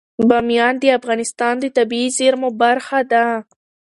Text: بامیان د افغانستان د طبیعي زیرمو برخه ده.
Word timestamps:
بامیان 0.29 0.73
د 0.79 0.83
افغانستان 0.99 1.53
د 1.59 1.65
طبیعي 1.77 2.09
زیرمو 2.17 2.49
برخه 2.61 2.99
ده. 3.11 3.25